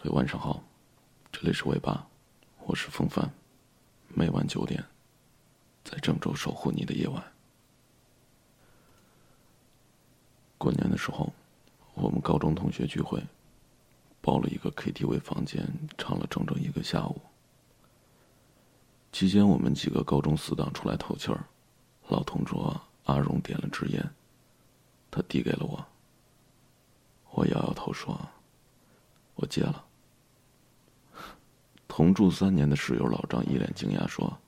[0.00, 0.62] 嘿，晚上好，
[1.32, 2.06] 这里是尾巴，
[2.66, 3.28] 我是风帆，
[4.06, 4.84] 每晚九点，
[5.82, 7.20] 在郑州守护你的夜晚。
[10.56, 11.32] 过年的时候，
[11.94, 13.20] 我们高中同学聚会，
[14.20, 15.68] 包了一个 KTV 房间，
[15.98, 17.20] 唱了整整一个下午。
[19.10, 21.44] 期间，我们几个高中死党出来透气儿，
[22.06, 24.08] 老同桌阿荣点了支烟，
[25.10, 25.84] 他递给了我，
[27.32, 28.16] 我摇摇头说
[29.34, 29.86] ：“我戒了。”
[31.98, 34.38] 同住三年的室友老张一脸惊讶说：“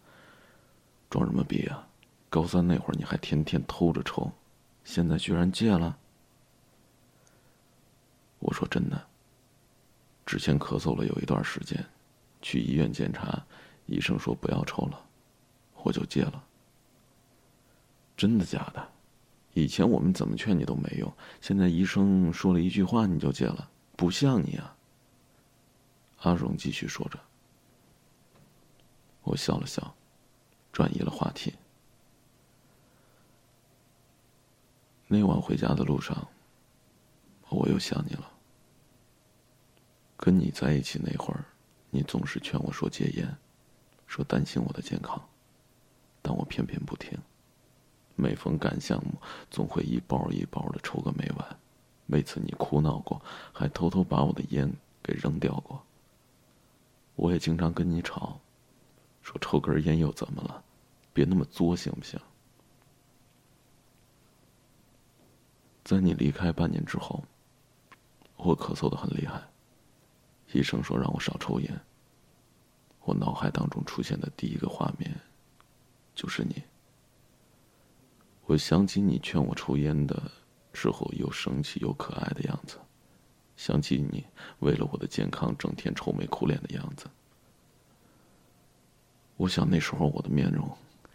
[1.11, 1.85] 装什么逼啊？
[2.29, 4.31] 高三那会儿你还天天偷着抽，
[4.85, 5.99] 现在居然戒了？”
[8.39, 9.05] 我说：“真的。
[10.25, 11.85] 之前咳嗽了有一段时间，
[12.41, 13.45] 去医院检查，
[13.87, 15.05] 医生说不要抽了，
[15.83, 16.45] 我就戒了。
[18.17, 18.89] 真的假的？
[19.55, 24.77] 以前我们怎么劝你都没用，现在医生说了一句话你就戒了，不像你啊。”
[26.23, 27.19] 阿荣继续说着。
[29.23, 29.95] 我笑了笑，
[30.73, 31.55] 转移了话题。
[35.07, 36.29] 那晚回家的路上，
[37.49, 38.31] 我又想你了。
[40.17, 41.45] 跟你在一起那会儿，
[41.91, 43.37] 你总是劝我说戒烟，
[44.07, 45.21] 说担心我的健康，
[46.23, 47.19] 但我偏偏不听。
[48.17, 49.13] 每逢赶项目，
[49.51, 51.59] 总会一包一包的抽个没完。
[52.07, 53.21] 每次你哭闹过，
[53.53, 54.71] 还偷偷把我的烟
[55.03, 55.83] 给扔掉过。
[57.17, 58.39] 我也经常跟你吵。
[59.31, 60.65] 说抽根烟又怎么了？
[61.13, 62.19] 别那么作行不行？
[65.85, 67.23] 在你离开半年之后，
[68.35, 69.41] 我咳嗽的很厉害。
[70.53, 71.81] 医生说让我少抽烟。
[73.03, 75.09] 我脑海当中出现的第一个画面，
[76.13, 76.61] 就是你。
[78.47, 80.29] 我想起你劝我抽烟的
[80.73, 82.79] 时候又生气又可爱的样子，
[83.57, 84.27] 想起你
[84.59, 87.07] 为了我的健康整天愁眉苦脸的样子。
[89.41, 90.71] 我想那时候我的面容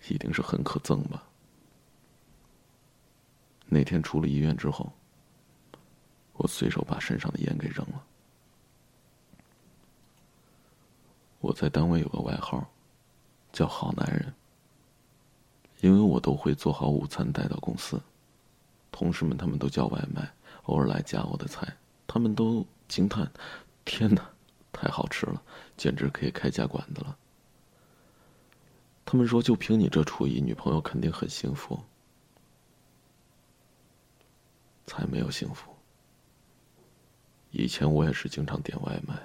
[0.10, 1.24] 一定是很可憎吧。
[3.68, 4.92] 那天出了医院之后，
[6.34, 8.04] 我随手把身上的烟给扔了。
[11.40, 12.68] 我在单位有个外号，
[13.54, 14.34] 叫“好男人”，
[15.82, 18.02] 因为我都会做好午餐带到公司，
[18.92, 20.28] 同事们他们都叫外卖，
[20.64, 21.72] 偶尔来夹我的菜，
[22.08, 23.32] 他们都惊叹
[23.86, 24.28] ：“天哪，
[24.72, 25.40] 太好吃了，
[25.78, 27.16] 简直可以开家馆子了。”
[29.06, 31.80] 他们说：“就凭你这厨艺，女朋友肯定很幸福。”
[34.88, 35.72] 才没有幸福。
[37.52, 39.16] 以前我也是经常点外卖，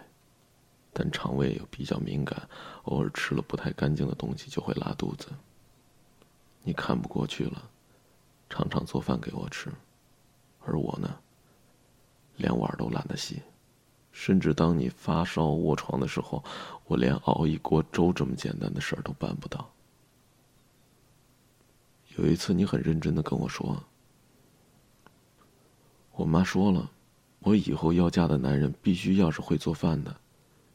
[0.92, 2.48] 但肠胃又比较敏感，
[2.84, 5.28] 偶尔吃了不太干净的东西就会拉肚子。
[6.62, 7.70] 你看不过去了，
[8.48, 9.72] 常常做饭给我吃，
[10.60, 11.18] 而我呢，
[12.36, 13.42] 连碗都懒得洗，
[14.12, 16.44] 甚至当你发烧卧床的时候，
[16.86, 19.70] 我连熬一锅粥这么简单的事儿都办不到。
[22.16, 23.82] 有一次，你很认真的跟我说
[26.12, 26.90] ：“我妈说了，
[27.38, 30.14] 我以后要嫁的男人必须要是会做饭的。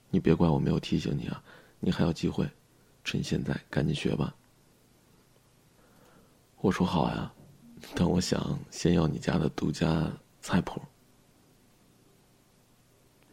[0.10, 1.44] 你别怪我没有提醒你啊，
[1.80, 2.50] 你还有机会，
[3.04, 4.34] 趁现在赶紧学吧。”
[6.62, 7.32] 我说：“好呀，
[7.94, 10.10] 但我想先要你家的独家
[10.42, 10.82] 菜谱。”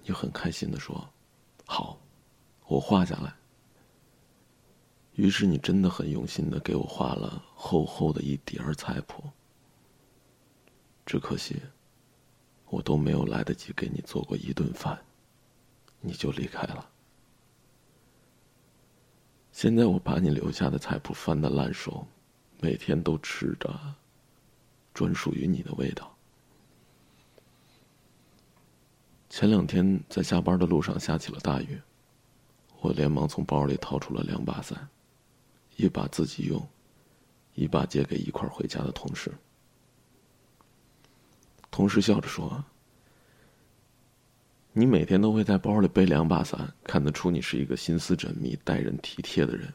[0.05, 1.09] 你很开心的说
[1.67, 1.99] ：“好，
[2.67, 3.35] 我画下来。”
[5.15, 9.23] 于是你真的很用心的给我画了厚厚的一叠菜谱，
[11.05, 11.61] 只可惜，
[12.67, 14.99] 我都没有来得及给你做过一顿饭，
[16.01, 16.89] 你就离开了。
[19.53, 22.07] 现在我把你留下的菜谱翻的烂熟，
[22.59, 23.79] 每天都吃着
[24.95, 26.17] 专属于你的味道。
[29.33, 31.81] 前两天在下班的路上下起了大雨，
[32.83, 34.87] 我连忙从包里掏出了两把伞。
[35.77, 36.69] 一把自己用，
[37.55, 39.33] 一把借给一块回家的同事。
[41.71, 42.63] 同事笑着说
[44.75, 49.73] ：“你每天都会在包里背两把伞，看得出你是一个心思缜密、待人体贴的人。”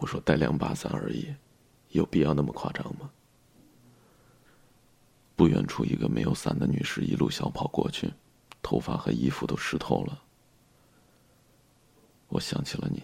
[0.00, 1.34] 我说：“带两把伞而已，
[1.88, 3.10] 有必要那么夸张吗？”
[5.66, 8.12] 出，一个没有伞的女士一路小跑过去，
[8.62, 10.22] 头发和衣服都湿透了。
[12.28, 13.02] 我想起了你。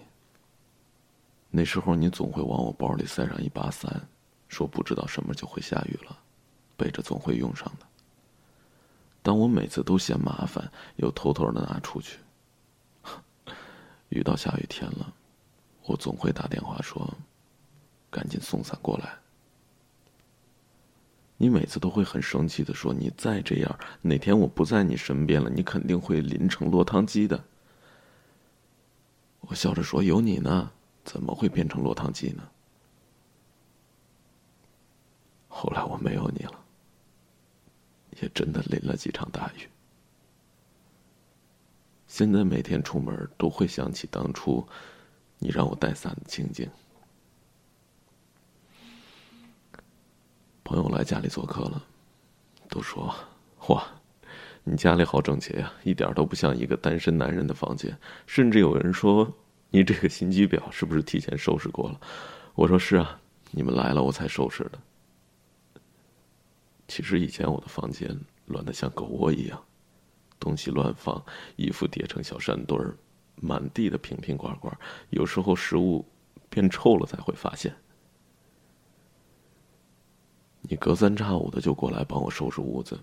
[1.50, 4.08] 那时候你总会往我包里塞上一把伞，
[4.48, 6.18] 说不知道什么就会下雨了，
[6.76, 7.86] 背着总会用上的。
[9.22, 12.18] 但我每次都嫌麻烦，又偷偷的拿出去。
[14.08, 15.12] 遇到下雨天了，
[15.84, 17.08] 我总会打电话说
[18.10, 19.16] ：“赶紧送伞过来。”
[21.42, 27.42] 你每次都会很生气的说：“你再这样，哪天我不在你身边了，你肯定会淋成落汤鸡的。”
[29.42, 30.70] 我笑着说：“有你呢，
[31.02, 32.48] 怎么会变成落汤鸡呢？”
[35.50, 36.64] 后来我没有你了，
[38.20, 39.68] 也真的淋了几场大雨。
[42.06, 44.64] 现在每天出门都会想起当初
[45.40, 46.70] 你让我带伞的情景。
[50.72, 51.84] 朋友来家里做客了，
[52.70, 53.14] 都说
[53.68, 53.86] ：“哇，
[54.64, 57.94] 你家里好整洁呀，一点都不像一个单身男人的房间。”
[58.26, 59.30] 甚至有人说
[59.68, 62.00] ：“你这个心机婊是不是提前收拾过了？”
[62.56, 63.20] 我说：“是啊，
[63.50, 64.78] 你们来了我才收拾的。”
[66.88, 69.62] 其实以前我的房间乱的像狗窝一样，
[70.40, 71.22] 东西乱放，
[71.56, 72.96] 衣服叠成小山堆儿，
[73.36, 74.74] 满地的瓶瓶罐罐，
[75.10, 76.02] 有时候食物
[76.48, 77.70] 变臭了才会发现。
[80.72, 82.98] 你隔三差五的就过来帮我收拾屋子，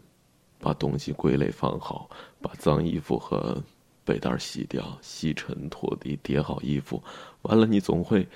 [0.58, 2.10] 把东西归类放好，
[2.42, 3.62] 把脏衣服和
[4.04, 7.00] 被单洗掉，吸尘拖地，叠好衣服。
[7.44, 8.28] 完了，你总会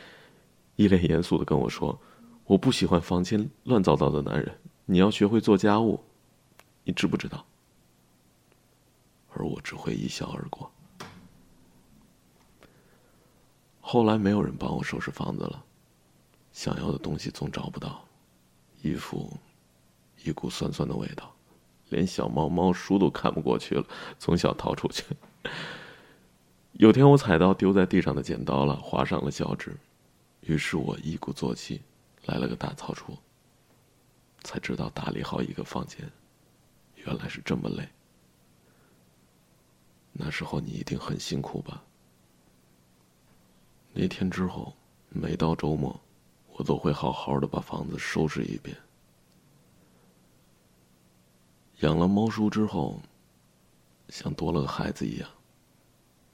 [0.75, 1.99] 一脸严肃的跟我说
[2.45, 5.99] ：“我不喜欢房间乱糟糟的男人，你要学会做家务，
[6.83, 7.43] 你知不知道？”
[9.33, 10.71] 而我只会一笑而过。
[13.81, 15.65] 后来没有人帮我收拾房子了，
[16.51, 18.05] 想要的东西总找不到。
[18.83, 19.31] 衣服，
[20.23, 21.33] 一股酸酸的味道，
[21.89, 23.85] 连小猫猫叔都看不过去了，
[24.19, 25.05] 从小逃出去。
[26.73, 29.75] 有天我踩到丢在地上的剪刀了，划伤了脚趾，
[30.41, 31.81] 于是我一鼓作气，
[32.25, 33.17] 来了个大扫除。
[34.43, 35.99] 才知道打理好一个房间，
[36.95, 37.87] 原来是这么累。
[40.11, 41.81] 那时候你一定很辛苦吧？
[43.93, 44.75] 那天之后，
[45.07, 45.97] 每到周末。
[46.55, 48.75] 我都会好好的把房子收拾一遍。
[51.79, 53.01] 养了猫叔之后，
[54.09, 55.29] 像多了个孩子一样。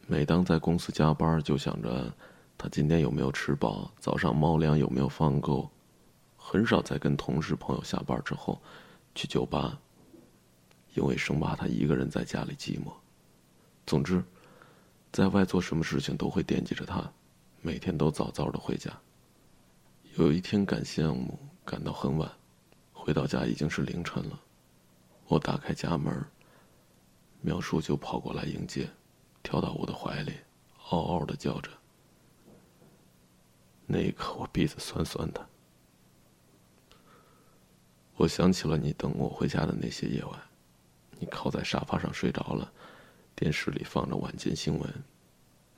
[0.08, 2.14] 每当在公司加班，就想着
[2.58, 5.70] 他今天有没有吃饱，早上猫粮有没有放够。
[6.36, 8.60] 很少再跟同事朋友下班之后
[9.14, 9.80] 去酒吧，
[10.96, 12.92] 因为生怕他一个人在家里寂寞。
[13.86, 14.24] 总之，
[15.12, 17.12] 在外做什么事情都会惦记着他，
[17.62, 18.92] 每天都早早的回家。
[20.16, 22.30] 有一天赶项目赶到很晚，
[22.92, 24.40] 回到家已经是凌晨了。
[25.28, 26.26] 我打开家门，
[27.42, 28.90] 苗叔就跑过来迎接，
[29.44, 30.34] 跳到我的怀里，
[30.90, 31.70] 嗷嗷的叫着。
[33.86, 35.48] 那一刻我鼻子酸酸的。
[38.16, 40.40] 我想起了你等我回家的那些夜晚，
[41.20, 42.74] 你靠在沙发上睡着了，
[43.36, 44.92] 电视里放着晚间新闻，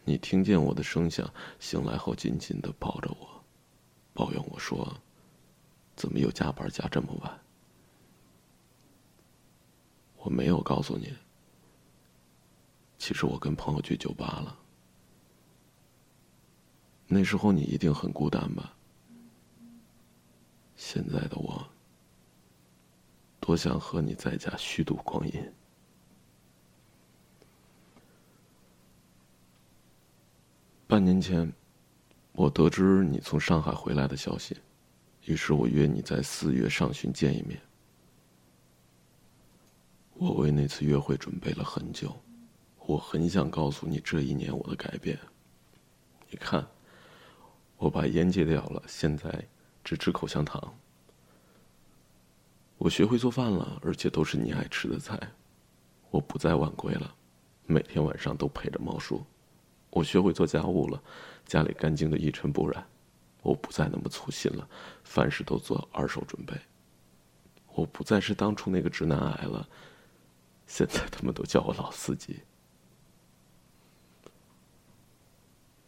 [0.03, 3.40] 你听见我的声响，醒来后紧紧的抱着我。
[4.61, 4.95] 说
[5.97, 7.39] ：“怎么又加班加这么晚？”
[10.17, 11.11] 我没有告诉你，
[12.99, 14.55] 其实我跟朋友去酒吧了。
[17.07, 18.71] 那时候你一定很孤单吧？
[20.75, 21.67] 现在的我，
[23.39, 25.53] 多想和你在家虚度光阴。
[30.87, 31.51] 半年前。
[32.33, 34.57] 我得知你从上海回来的消息，
[35.25, 37.61] 于是我约你在四月上旬见一面。
[40.13, 42.15] 我为那次约会准备了很久，
[42.85, 45.17] 我很想告诉你这一年我的改变。
[46.29, 46.65] 你看，
[47.77, 49.47] 我把烟戒掉了，现在
[49.83, 50.73] 只吃口香糖。
[52.77, 55.19] 我学会做饭了，而且都是你爱吃的菜。
[56.09, 57.13] 我不再晚归了，
[57.65, 59.23] 每天晚上都陪着猫叔。
[59.91, 61.01] 我学会做家务了，
[61.45, 62.83] 家里干净的一尘不染。
[63.43, 64.67] 我不再那么粗心了，
[65.03, 66.53] 凡事都做二手准备。
[67.73, 69.67] 我不再是当初那个直男癌了，
[70.67, 72.39] 现在他们都叫我老司机。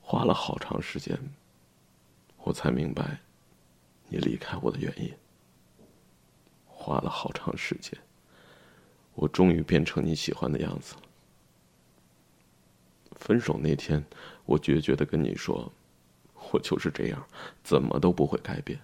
[0.02, 1.18] 花了好长时间，
[2.38, 3.20] 我才明白
[4.10, 5.14] 你离开我的原因。
[6.66, 7.98] 花了好长时间，
[9.14, 11.02] 我终于变成你喜欢的样子了。
[13.16, 14.04] 分手那天，
[14.46, 15.72] 我决绝的跟你说
[16.52, 17.28] ：“我就是这样，
[17.64, 18.80] 怎么都不会改变。”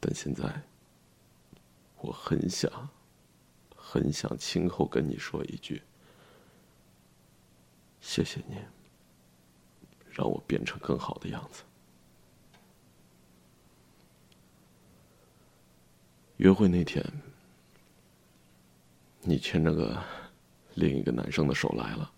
[0.00, 0.62] 但现在，
[2.00, 2.88] 我很想，
[3.74, 5.82] 很想亲口跟你说一句
[8.00, 8.56] ：“谢谢你，
[10.10, 11.62] 让我变成更好的样子。”
[16.38, 17.02] 约会那天，
[19.22, 20.02] 你牵着个
[20.74, 22.10] 另一个男生的手来了。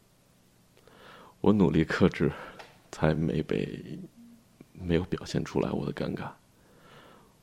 [1.46, 2.32] 我努力克制，
[2.90, 3.96] 才没被
[4.72, 6.28] 没有表现出来我的尴尬。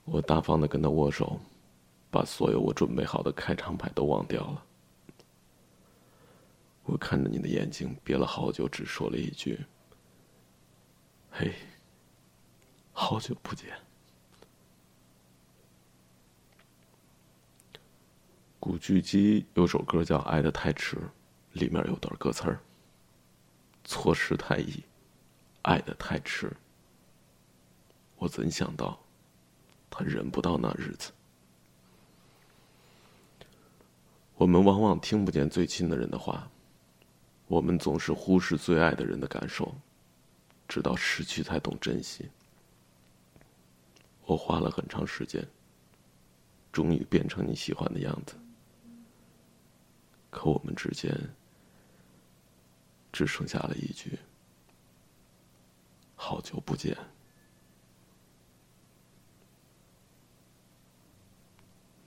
[0.03, 1.39] 我大方的跟他握手，
[2.11, 4.65] 把所有我准备好的开场白都忘掉了。
[6.83, 9.57] 我看着你的眼睛，憋了好久，只说了一句
[11.31, 11.53] ：“嘿，
[12.91, 13.69] 好久不见。”
[18.59, 20.97] 古巨基有首歌叫《爱的太迟》，
[21.53, 22.59] 里面有段歌词儿
[23.83, 24.83] ：“错失太易，
[25.63, 26.51] 爱的太迟。”
[28.17, 28.99] 我怎想到，
[29.89, 31.11] 他忍不到那日子。
[34.35, 36.49] 我们往往听不见最亲的人的话，
[37.47, 39.75] 我们总是忽视最爱的人的感受，
[40.67, 42.29] 直到失去才懂珍惜。
[44.25, 45.45] 我花了很长时间，
[46.71, 48.35] 终于变成你喜欢的样子。
[50.29, 51.13] 可我们之间
[53.13, 54.19] 只剩下了一句
[56.17, 56.97] “好久不见”。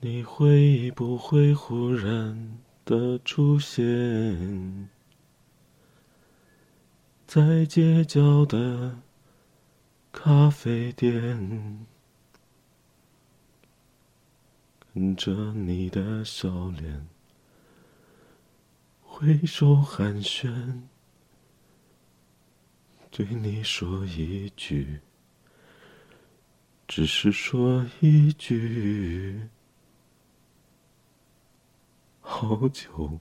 [0.01, 4.91] 你会不会忽然的出现
[7.27, 9.01] 在街角的
[10.13, 11.87] 咖啡店，
[14.93, 17.09] 看着你的笑脸？
[19.01, 20.83] 挥手寒暄，
[23.17, 25.01] 对你说一句，
[26.87, 29.41] 只是说一句，
[32.21, 33.19] 好久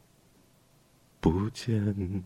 [1.22, 2.26] 不见。